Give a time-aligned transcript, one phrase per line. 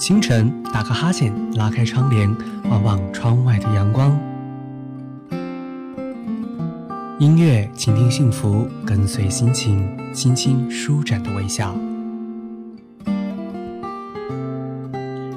[0.00, 2.34] 清晨打个哈欠，拉开窗帘，
[2.70, 4.18] 望望窗外的阳光。
[7.18, 11.74] 音乐，倾听幸福，跟随心情，轻轻舒展的微笑。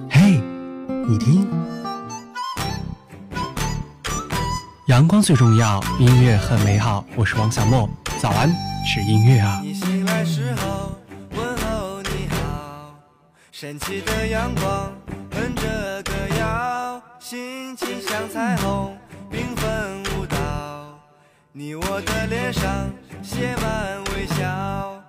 [0.10, 0.40] 嘿，
[1.10, 1.46] 你听，
[4.88, 7.04] 阳光最重要，音乐很美好。
[7.18, 7.90] 我是王小莫，
[8.22, 8.50] 早安，
[8.86, 9.60] 是音乐啊。
[9.62, 10.94] 你醒来时候，
[13.64, 14.94] 升起的阳光
[15.32, 18.94] 哼着歌谣，心情像彩虹
[19.32, 21.00] 缤纷舞蹈，
[21.54, 25.02] 你我的脸上写满微笑。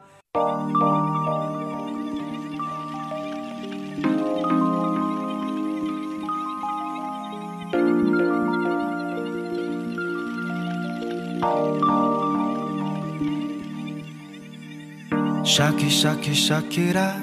[15.45, 17.15] Shaki Shaki Shakira，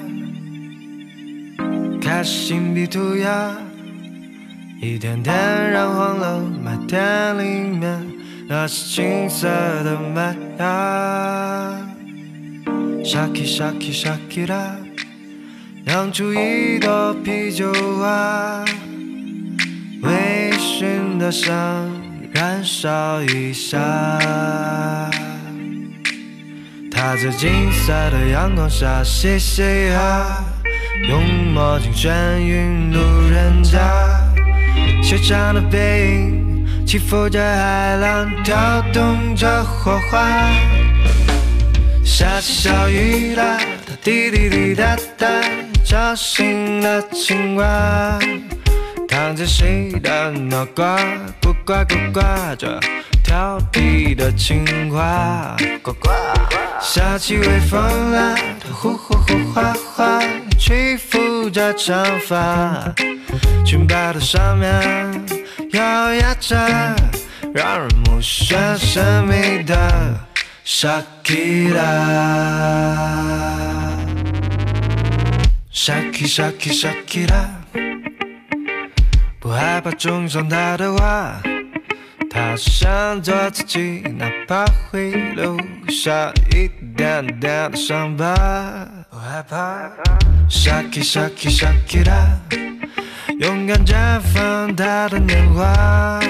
[2.22, 3.50] 开始心笔涂鸦，
[4.80, 5.34] 一点点
[5.72, 8.00] 染黄了麦田里面
[8.46, 9.48] 那是青色
[9.82, 11.80] 的麦芽。
[13.02, 14.76] Shaki Shaki Shakira，
[15.84, 18.64] 酿出一朵啤酒花，
[20.02, 21.90] 微醺的香
[22.32, 23.76] 燃烧一下。
[26.88, 30.44] 他在金色的阳光下嘻嘻哈，
[31.08, 31.22] 用
[31.52, 33.78] 墨镜眩晕路人甲，
[35.02, 40.28] 修长的背影起伏着海浪，跳动着火花。
[42.04, 45.26] 下起小雨啦，它滴滴滴答答，
[45.84, 48.18] 吵醒了青蛙，
[49.08, 50.96] 躺在谁的脑瓜
[51.40, 52.20] 咕呱咕呱
[52.56, 52.78] 着。
[53.24, 56.10] 调皮的青蛙，呱呱。
[56.80, 60.20] 下起微风啦，它呼呼呼哗哗，
[60.64, 62.94] 吹拂着长发，
[63.66, 64.70] 裙摆的上面
[65.72, 65.82] 摇
[66.12, 66.56] 曳着
[67.52, 69.76] 让人目眩神迷的
[70.64, 71.82] Shakira。
[75.72, 77.48] Shaki Shaki Shakira，
[79.40, 81.42] 不害怕种上他的花。
[82.30, 89.01] 他想做自己，哪怕会留下一点点的伤疤。
[89.32, 89.88] 害怕
[90.50, 92.36] ，Shaki Shaki Shakira，
[93.40, 96.20] 勇敢绽放他的年华，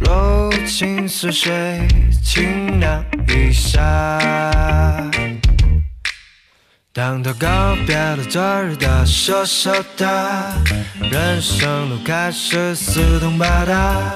[0.00, 1.86] 柔情似水，
[2.20, 3.78] 清凉一下。
[6.92, 10.52] 当他告别了昨日的羞羞答，
[11.12, 14.14] 人生路开始四通八达，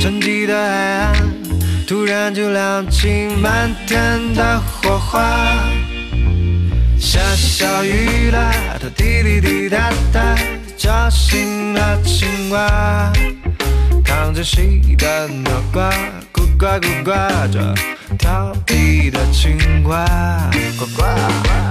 [0.00, 1.32] 沉寂的海岸
[1.86, 5.20] 突然就亮起满天的火花。
[7.02, 10.36] 下起小雨啦，它滴滴滴答答，
[10.76, 13.12] 叫醒了青蛙，
[14.04, 15.90] 扛着洗的脑瓜，
[16.32, 17.10] 咕呱咕呱
[17.52, 17.74] 着。
[18.16, 20.06] 调皮的青蛙，
[20.78, 21.02] 呱呱。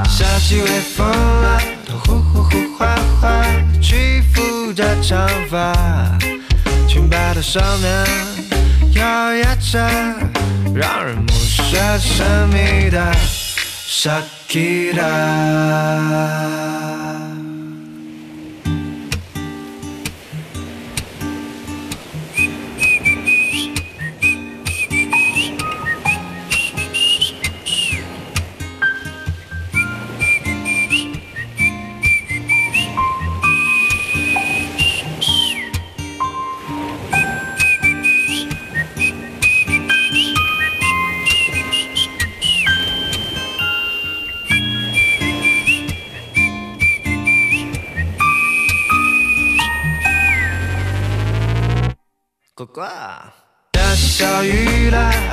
[0.09, 3.41] 下起微风啦，它呼呼呼哗哗，
[3.81, 5.73] 吹拂着长发，
[6.89, 8.05] 裙摆的上面
[8.95, 9.79] 摇曳着
[10.75, 11.27] 让人目
[11.71, 13.01] 眩神迷的
[13.91, 15.12] Shakira。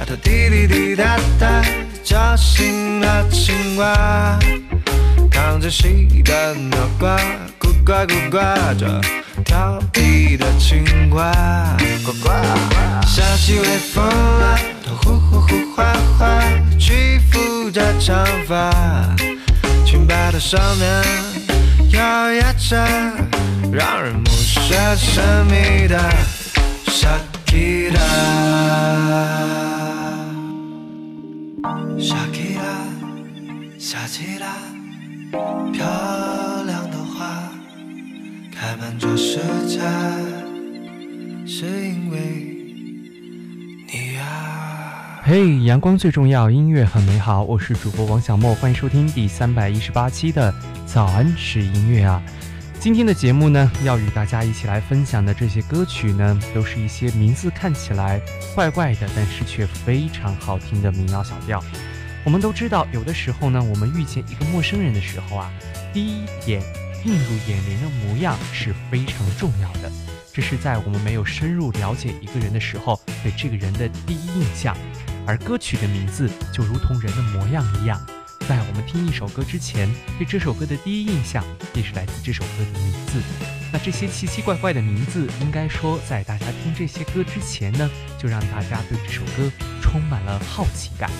[0.09, 1.63] 它滴滴滴答答，
[2.03, 4.39] 叫醒了青蛙，
[5.31, 7.15] 扛着洗的脑瓜，
[7.61, 8.39] 咕呱咕呱
[8.79, 8.99] 着，
[9.45, 11.31] 调皮的青蛙，
[12.07, 12.31] 呱呱。
[13.07, 16.43] 下起微风啦，它呼呼呼哗哗，
[16.81, 18.73] 吹拂着长发，
[19.85, 20.89] 裙摆的上面
[21.91, 22.01] 摇
[22.31, 22.77] 曳着
[23.71, 26.01] 让人目眩神迷的。
[38.97, 39.81] 这世界，
[41.47, 42.19] 是因为
[43.87, 45.21] 你啊。
[45.25, 50.55] 嘿，阳光最重要，音乐很美好，我是主播王小莫，欢迎收听第三百一十八期的
[50.87, 52.23] 早安是音乐啊。
[52.81, 58.21] 今天的节目呢，要与大家一起来分享的这些歌曲呢，都是一些名字看起来
[58.55, 61.63] 怪怪的，但是却非常好听的民谣小调。
[62.25, 65.53] 我们都知道，有的时候呢，我们遇见一个陌生人的时候啊，
[65.93, 66.63] 第一眼
[67.05, 69.91] 映入眼帘的模样是非常重要的。
[70.33, 74.77] 这是在我们没有深入了解一个人的时候，对这个人的第一印象。
[75.27, 78.01] 而歌曲的名字就如同人的模样一样，
[78.49, 83.21] 在我们听一首歌之前，对这首歌的第一印象便是来自这首歌的名字。
[83.71, 89.51] 那这些奇奇怪怪的名字，应该说在大家听这些歌之前呢，就让大家对这首歌
[89.83, 91.11] 充满了好奇感。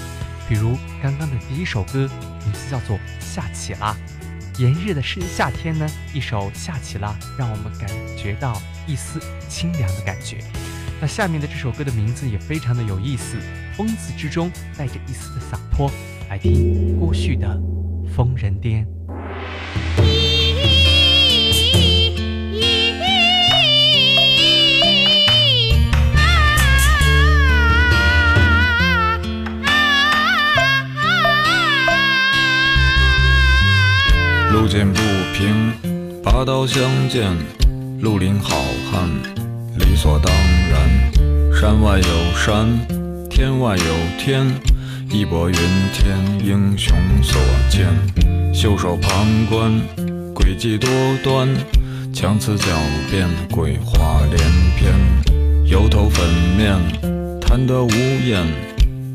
[0.49, 2.09] 比如刚刚的第一首歌，
[2.45, 3.95] 名字叫做《下起啦》，
[4.59, 10.39] 炎热的是夏天呢，一首《下起啦》，让我们感觉到一丝清凉的感觉。
[11.01, 13.37] 那下面的这首歌的名字也非常的有意思。
[13.77, 15.89] 疯子之中带着一丝的洒脱，
[16.29, 17.47] 来听郭旭的
[18.13, 18.85] 《疯人癫》。
[34.59, 35.01] 路见不
[35.35, 35.73] 平，
[36.21, 37.31] 拔刀相见，
[38.01, 38.57] 绿林好
[38.91, 39.09] 汉，
[39.79, 40.35] 理所当
[40.69, 41.55] 然。
[41.55, 42.67] 山外有山。
[43.31, 43.85] 天外有
[44.19, 44.45] 天，
[45.13, 45.55] 义薄云
[45.93, 47.41] 天，英雄所
[47.71, 47.87] 见。
[48.53, 49.81] 袖手旁观，
[50.35, 50.91] 诡计多
[51.23, 51.49] 端，
[52.13, 52.67] 强词狡
[53.13, 54.39] 辩，鬼话连
[54.77, 54.93] 篇。
[55.67, 56.77] 油头粉面，
[57.41, 57.91] 贪得无
[58.27, 58.45] 厌，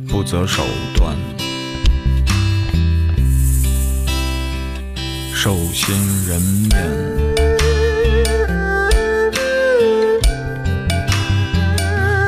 [0.07, 0.63] 不择手
[0.95, 1.17] 段。
[5.43, 5.93] 兽心
[6.25, 6.71] 人面，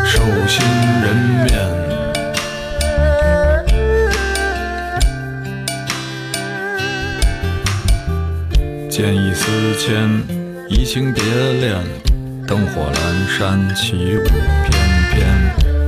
[0.03, 0.19] 兽
[0.49, 0.65] 心
[1.01, 1.15] 人
[1.45, 1.47] 面。
[8.89, 9.45] 见异思
[9.79, 10.21] 迁，
[10.67, 11.81] 移情别恋，
[12.45, 12.97] 灯火阑
[13.37, 14.75] 珊，起舞翩
[15.13, 15.15] 翩。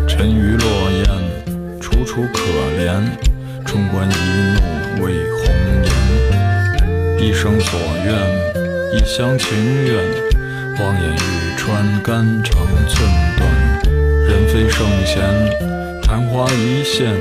[0.07, 2.39] 沉鱼落雁，楚楚可
[2.79, 3.03] 怜。
[3.65, 5.13] 冲冠一怒为
[5.43, 5.43] 红，
[7.19, 8.13] 一生所愿，
[8.93, 9.95] 一厢情愿。
[10.79, 13.41] 望眼欲穿，肝肠寸断。
[14.27, 15.23] 人非圣贤，
[16.03, 17.15] 昙花一现，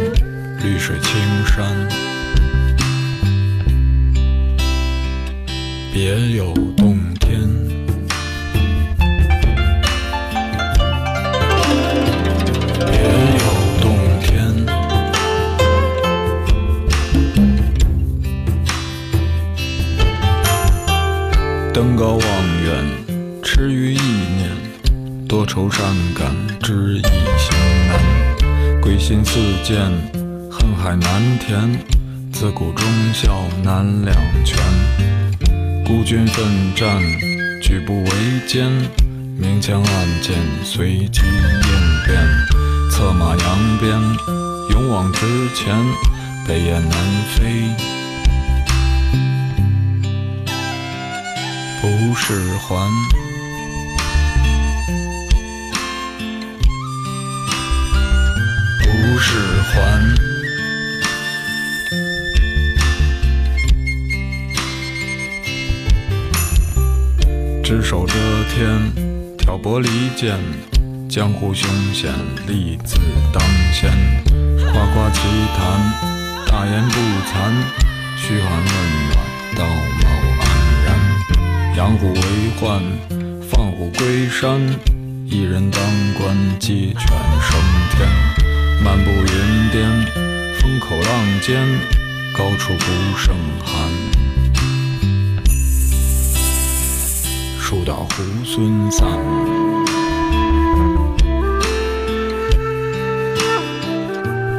[0.62, 1.12] 绿水青
[1.46, 1.88] 山。
[5.92, 7.40] 别有洞天，
[21.76, 22.20] 登高望
[22.64, 22.86] 远，
[23.42, 25.84] 痴于意念，多愁善
[26.14, 27.54] 感，知易行
[27.88, 28.80] 难。
[28.80, 29.78] 归心似箭，
[30.50, 31.78] 恨海难填，
[32.32, 34.56] 自古忠孝难两全。
[35.84, 36.98] 孤军奋战，
[37.60, 38.10] 举步维
[38.46, 38.72] 艰，
[39.36, 40.34] 明枪暗箭，
[40.64, 42.26] 随机应变，
[42.90, 43.92] 策马扬鞭，
[44.70, 45.76] 勇往直前，
[46.48, 46.98] 北雁南
[47.34, 47.68] 飞，
[51.88, 52.90] 不是还，
[58.82, 59.74] 不是还。
[67.62, 68.14] 只手遮
[68.52, 68.92] 天，
[69.38, 70.36] 挑拨离间，
[71.08, 72.12] 江湖凶险，
[72.48, 72.96] 利字
[73.32, 73.40] 当
[73.72, 73.92] 先。
[74.72, 75.20] 夸夸其
[75.56, 75.62] 谈，
[76.48, 77.54] 大言不惭，
[78.16, 78.66] 嘘寒问
[79.12, 79.14] 暖，
[79.54, 79.64] 道
[80.02, 80.05] 貌。
[81.76, 82.20] 养虎为
[82.58, 82.82] 患，
[83.42, 84.58] 放虎归山，
[85.26, 85.82] 一人当
[86.18, 87.02] 官，鸡犬
[87.42, 88.08] 升天。
[88.82, 89.86] 漫步云巅，
[90.58, 91.62] 风口浪尖，
[92.32, 93.92] 高处不胜寒。
[97.60, 99.06] 树倒猢狲散，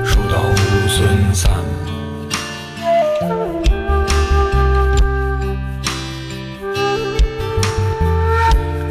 [0.06, 1.87] 树倒猢狲散。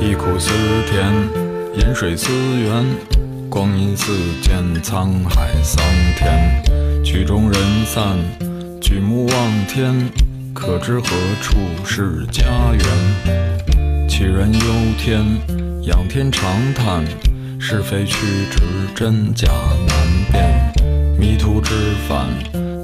[0.08, 0.52] 忆苦思
[0.88, 1.12] 甜，
[1.74, 2.84] 饮水思源，
[3.50, 5.84] 光阴似箭，沧海桑
[6.16, 7.04] 田。
[7.04, 8.16] 曲终人散，
[8.80, 10.08] 举目望天，
[10.54, 11.08] 可知何
[11.42, 14.08] 处是家园？
[14.08, 14.60] 杞人忧
[14.96, 15.24] 天，
[15.82, 17.04] 仰天长叹，
[17.58, 18.16] 是非曲
[18.48, 18.62] 直，
[18.94, 19.48] 真假
[19.88, 19.96] 难
[20.30, 21.18] 辨。
[21.18, 21.74] 迷途知
[22.06, 22.28] 返，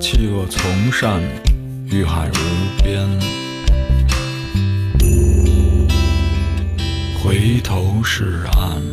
[0.00, 1.20] 弃恶从善，
[1.86, 3.51] 欲海无边。
[7.32, 8.91] 回头是岸，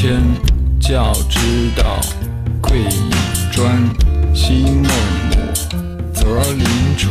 [0.00, 0.18] 天。
[0.80, 2.00] 教之道，
[2.62, 3.10] 贵以
[3.52, 3.86] 专。
[4.34, 5.36] 昔孟母，
[6.14, 6.64] 择邻
[6.96, 7.10] 处，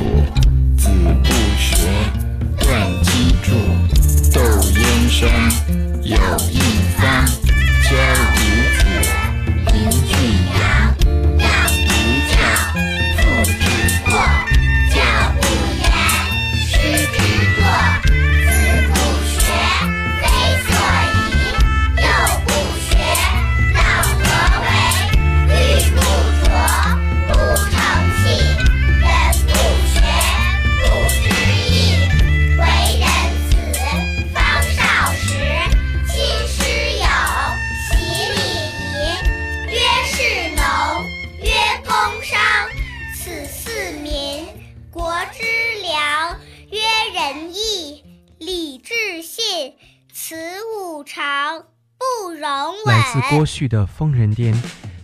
[53.60, 54.54] 去的《疯人癫》，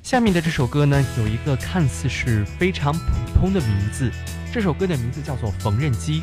[0.01, 4.09] 下面的这首歌呢，有一个看似是非常普通的名字，
[4.50, 6.21] 这首歌的名字叫做《缝纫机》。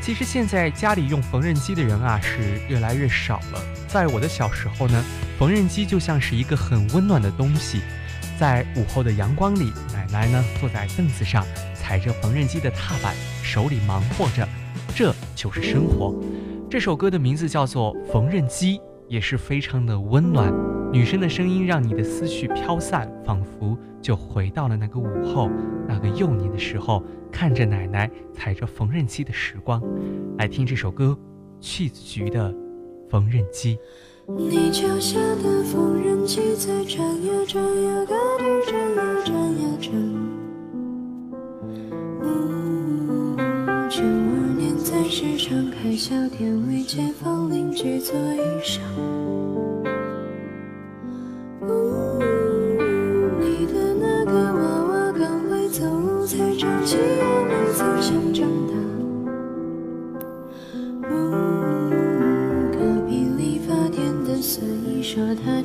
[0.00, 3.60] 其实现在家里用缝纫机的人啊是越来越少了。
[3.86, 5.04] 在我的小时候呢，
[5.38, 7.82] 缝纫机就像是一个很温暖的东西，
[8.40, 14.48] 在午后的阳光里，奶奶呢坐在凳子上，踩着缝纫机的踏板，手里忙活着，
[14.96, 16.18] 这就是生活。
[16.70, 18.78] 这首歌的名字叫做《缝纫机》。
[19.06, 20.50] 也是非常的温暖，
[20.94, 25.50] 女生的声音让你的思绪飘散，仿佛就回到了那个午后，
[25.88, 29.82] 那个幼年的时候，看着奶奶踩着缝纫机的时光。
[30.38, 31.18] 来听这首歌，
[31.58, 32.48] 去子菊的
[33.10, 33.76] 《缝纫机》。
[34.36, 39.90] 你脚下的缝纫机在转呀转呀，个地转呀转呀转。
[43.90, 48.78] 九二年在市场开小店，为街坊邻居做衣裳。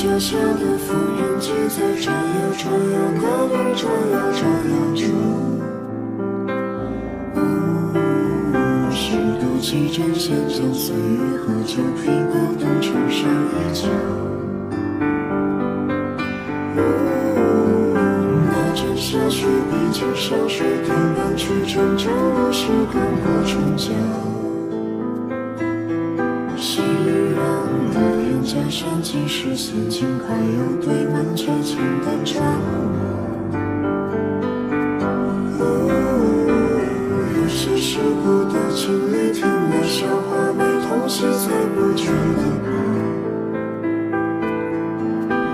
[0.00, 2.22] 缝纫机在转呀
[2.56, 4.40] 转呀，快点转呀转
[4.70, 5.02] 呀转。
[8.92, 9.02] 十
[9.40, 11.00] 渡七针线将岁月
[11.38, 13.88] 和旧皮革当成上衣角。
[18.46, 20.64] 那阵下雪，毕竟山水
[29.58, 32.78] 即是闲情，还有堆满绝情的战火。
[37.34, 42.68] 有些世故的情侣，听了笑话没痛惜，才不觉得怕。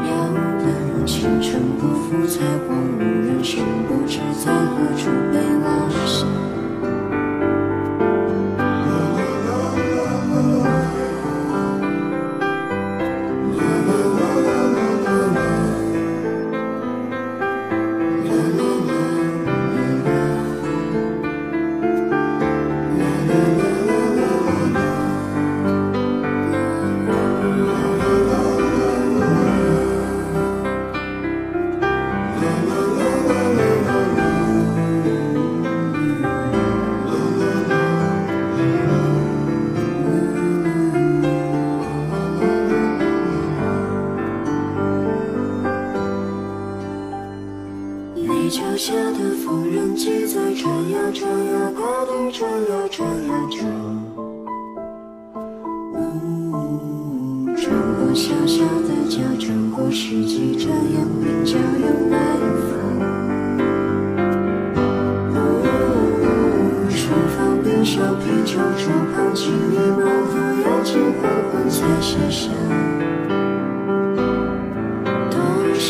[0.04, 0.12] 要
[0.60, 0.66] 等
[1.06, 4.93] 青春不复，才荒芜人生，不知在何
[59.36, 62.18] 转过世纪，这样名叫有南
[62.68, 62.72] 方。
[65.34, 65.36] 呜，
[66.88, 66.96] 厨
[67.36, 70.88] 房边小啤酒桌旁，几粒毛和药剂
[71.20, 72.42] 缓缓在写下。
[75.30, 75.36] 多
[75.74, 75.88] 少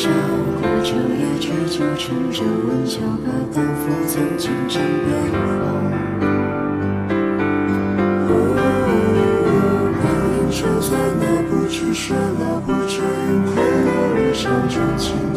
[0.57, 2.37] 苦酒也追究，趁着
[2.67, 3.25] 温桥和
[3.55, 4.83] 丹佛曾经常变
[5.31, 5.37] 化。
[10.01, 12.34] 光阴守在那不知衰老不知云，快
[14.55, 15.34] 乐路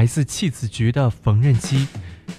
[0.00, 1.86] 来自弃子局的缝纫机，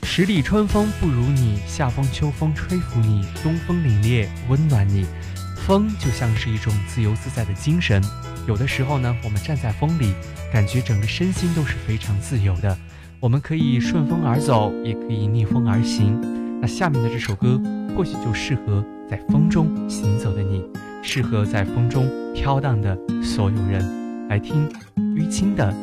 [0.01, 5.05] 十里春风不如你，夏风秋风吹拂你，东风凛冽温暖你。
[5.57, 8.03] 风就像是一种自由自在的精神，
[8.47, 10.15] 有的时候呢，我们站在风里，
[10.51, 12.75] 感觉整个身心都是非常自由的。
[13.19, 16.19] 我们可以顺风而走，也可以逆风而行。
[16.59, 17.61] 那下面的这首歌，
[17.95, 20.63] 或许就适合在风中行走的你，
[21.03, 24.27] 适合在风中飘荡的所有人。
[24.29, 24.67] 来听
[25.15, 25.71] 淤青的《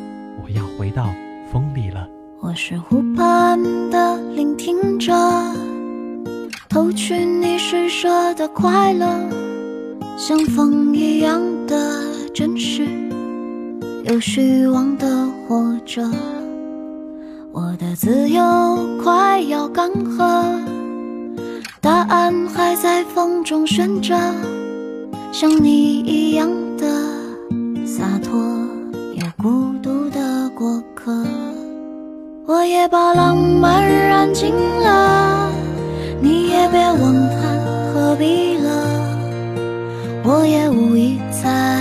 [0.43, 1.15] 我要回到
[1.51, 2.01] 风里了》。
[2.41, 3.59] 我是湖畔
[3.91, 5.13] 的聆听者，
[6.69, 9.07] 偷取你施舍的快乐，
[10.17, 12.87] 像风一样的真实，
[14.05, 16.03] 有虚妄的活着。
[17.51, 18.43] 我的自由
[19.03, 20.45] 快要干涸，
[21.81, 24.15] 答案还在风中悬着，
[25.33, 26.87] 像你一样的
[27.87, 28.39] 洒脱
[29.15, 31.25] 又孤独的过客。
[32.49, 35.51] 我也把浪漫燃尽了，
[36.19, 37.37] 你也别问他
[37.93, 38.71] 何必了。
[40.25, 41.78] 我也无意再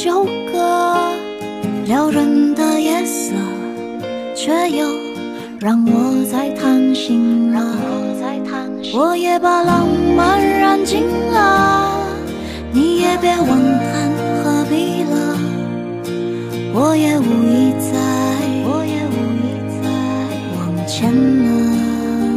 [0.00, 0.96] 纠葛，
[1.86, 3.34] 撩人的夜色，
[4.32, 4.86] 却又
[5.58, 7.18] 让我在叹息
[7.52, 7.60] 了。
[8.94, 11.98] 我也把浪漫燃尽了，
[12.70, 14.08] 你也别问看
[14.44, 15.36] 何必了。
[16.72, 17.98] 我也无意再，
[18.70, 19.50] 我也无意
[19.82, 19.84] 再
[20.54, 21.46] 往前了，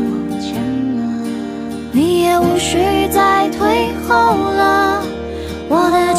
[0.10, 0.50] 往前
[0.97, 1.00] 了。
[1.91, 2.80] 你也无需
[3.12, 5.04] 再退后了，
[5.69, 6.11] 我的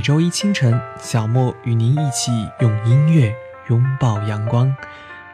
[0.00, 3.36] 每周一清晨，小莫与您一起用音乐
[3.68, 4.74] 拥抱阳光。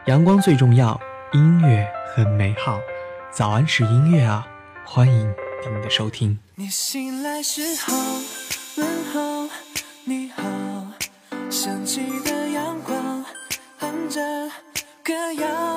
[0.06, 1.00] 阳光最重要，
[1.32, 2.80] 音乐很美好。
[3.30, 4.44] 早安是音乐啊，
[4.84, 5.32] 欢迎
[5.64, 6.40] 您的收听。
[6.56, 7.96] 你醒来时候
[8.78, 9.48] 问候
[10.02, 10.42] 你好，
[11.48, 13.24] 升起的阳光
[13.78, 14.20] 哼着
[15.04, 15.75] 歌谣，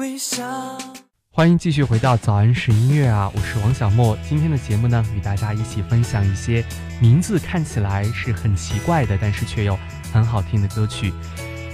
[0.00, 0.42] 微笑。
[1.30, 4.16] 欢迎继续回到早安是音乐啊，我是王小莫。
[4.26, 6.64] 今天的节目呢，与大家一起分享一些
[7.02, 9.78] 名字看起来是很奇怪的，但是却又
[10.10, 11.12] 很好听的歌曲。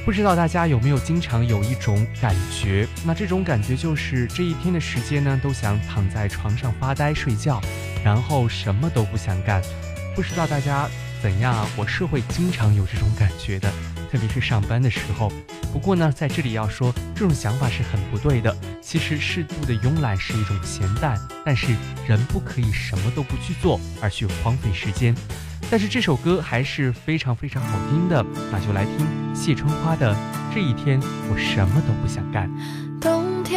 [0.05, 2.89] 不知道大家有没有经常有一种感觉？
[3.05, 7.61] 那这种感觉就是这一天的时间呢，都想躺在床上发呆睡觉，
[8.05, 9.63] 然后什么都不想干。
[10.17, 10.89] 不知道大家
[11.23, 11.65] 怎样啊？
[11.77, 13.73] 我是会经常有这种感觉的，
[14.17, 15.31] 特别是上班的时候。
[15.75, 18.57] 不过呢，在这里要说，这种想法是很不对的。
[18.81, 21.67] 其实适度的慵懒是一种闲淡，但是
[22.09, 25.15] 人不可以什么都不去做而去荒废时间。
[25.71, 30.15] 但是这首歌还是非常非常好听的，那就来听谢春花的
[30.55, 30.99] 《这一天
[31.29, 32.49] 我什么都不想干》。
[32.99, 33.56] 冬天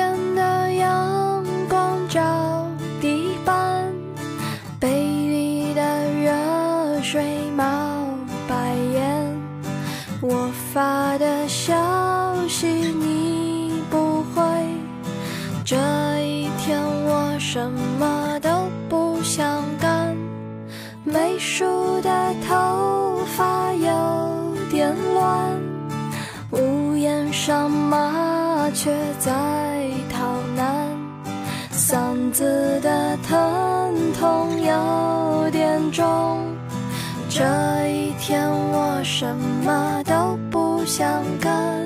[29.19, 30.97] 在逃难，
[31.73, 36.47] 嗓子的疼痛有点重。
[37.29, 37.43] 这
[37.89, 41.78] 一天我什么都不想干。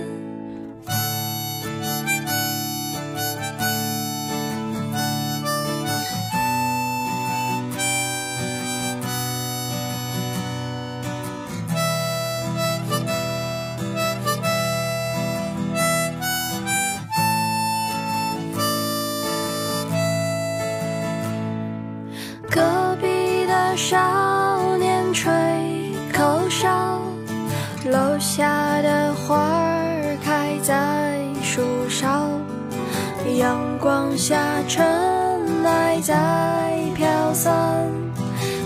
[33.84, 34.38] 光下
[34.70, 34.82] 尘
[35.66, 37.86] 埃在飘散。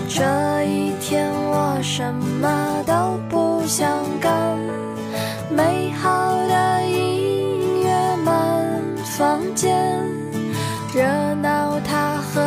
[0.08, 0.22] 这
[0.62, 4.32] 一天我什么都不想干，
[5.50, 8.64] 美好的音乐满
[9.16, 9.76] 房间，
[10.94, 11.02] 热
[11.42, 12.40] 闹它和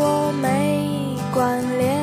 [0.00, 1.96] 我没关联。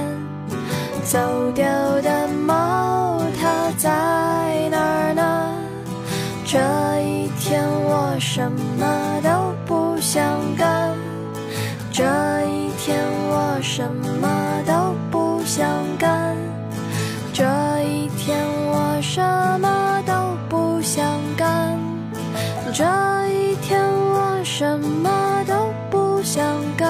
[1.04, 1.20] 走
[1.54, 1.66] 丢
[2.02, 3.90] 的猫它在
[4.70, 5.54] 哪儿呢？
[6.46, 6.58] 这
[7.02, 8.50] 一天我什
[8.80, 9.30] 么都
[10.02, 10.26] 想
[10.58, 10.98] 干，
[11.92, 12.04] 这
[12.48, 12.98] 一天
[13.30, 13.88] 我什
[14.20, 14.28] 么
[14.66, 15.64] 都不想
[16.00, 16.36] 干，
[17.32, 17.44] 这
[17.84, 18.36] 一天
[18.66, 19.22] 我什
[19.60, 20.14] 么都
[20.50, 21.06] 不想
[21.38, 21.78] 干，
[22.74, 22.84] 这
[23.30, 26.44] 一天我什么都不想
[26.76, 26.90] 干，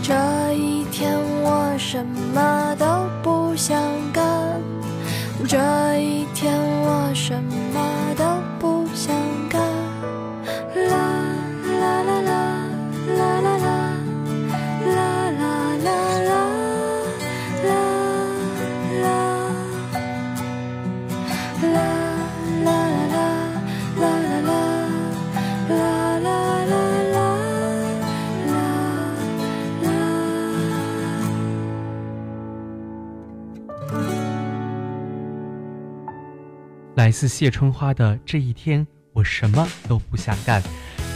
[0.00, 0.14] 这
[0.54, 2.86] 一天我什么都
[3.20, 4.24] 不想干，
[5.48, 5.58] 这
[5.98, 6.09] 一
[37.00, 40.62] 来自谢春花的这一天，我什么都不想干。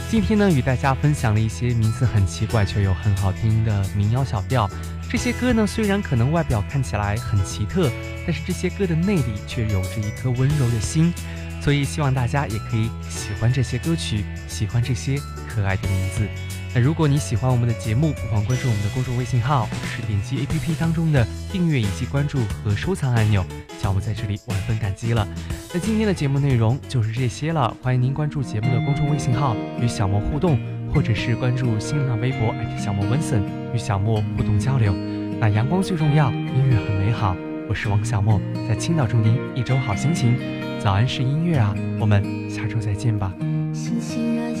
[0.09, 4.67] 今天呢，与大家分享了一些名字很奇怪却又很好听的民谣小调。
[5.07, 7.91] 这些歌呢，虽然可能外表看起来很奇特，
[8.25, 11.13] 但是这些歌的内里却有着一颗温柔的心。
[11.61, 16.27] 所以希望大家也可以喜欢这些歌曲，喜欢这些可爱的名字。
[16.73, 23.45] 那如果你喜欢我们的节目，不妨关注我们的公众微信号，或是点击 APP 当中的订阅以及关注和收藏按钮。
[23.79, 25.27] 小莫在这里万分感激了。
[25.75, 30.57] 那今天的节目内容就是这些了，欢迎您关注节目的公众微信号与小莫互动，
[30.93, 34.95] 或者是关注新浪微博小莫温森与小莫互动交流。
[35.37, 37.35] 那阳光最重要，音乐很美好。
[37.67, 40.37] 我是王小莫，在青岛祝您一周好心情。
[40.79, 43.33] 早安是音乐啊，我们下周再见吧。
[43.73, 44.54] 星星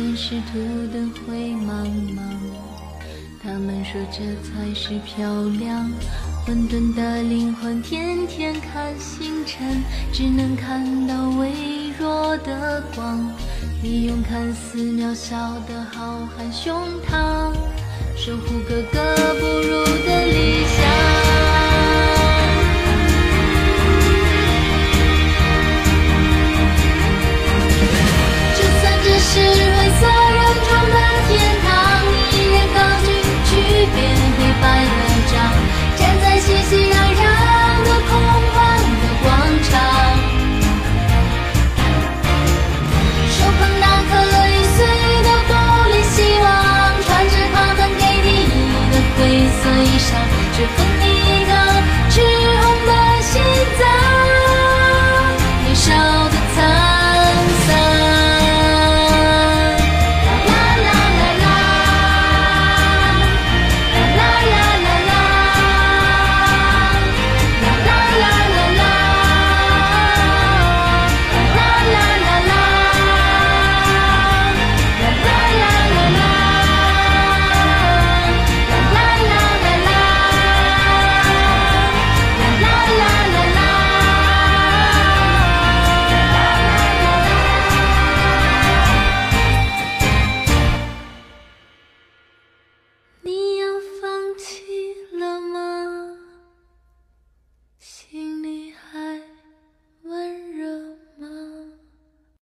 [0.00, 0.58] 沿途
[0.92, 1.84] 的灰茫
[2.16, 2.20] 茫
[3.42, 5.90] 他们说这才是漂亮。
[6.44, 9.82] 混沌的灵魂天天看星辰
[10.12, 13.30] 只能看到微弱的光。
[13.82, 15.36] 你用看似渺小
[15.68, 16.74] 的浩瀚胸
[17.06, 17.52] 膛
[18.16, 21.30] 守护格格不入的理想。
[28.54, 29.79] 就算这是